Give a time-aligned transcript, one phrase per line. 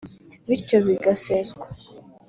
[0.47, 1.65] bityo rigaseswa